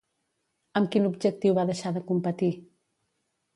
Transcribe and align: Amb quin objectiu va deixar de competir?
Amb 0.81 0.89
quin 0.95 1.05
objectiu 1.09 1.57
va 1.59 1.67
deixar 1.73 1.93
de 1.99 2.03
competir? 2.11 2.53